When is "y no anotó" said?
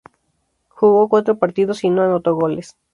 1.83-2.33